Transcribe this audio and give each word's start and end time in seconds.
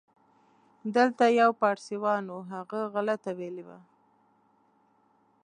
دلته 0.95 1.23
یو 1.39 1.51
پاړسیوان 1.59 2.23
و، 2.29 2.35
هغه 2.53 2.79
غلطه 2.93 3.31
ویلې 3.39 3.63
وه. 3.67 3.79